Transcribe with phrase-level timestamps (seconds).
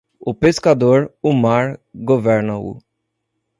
[0.19, 2.79] O pescador, o mar, governa-o.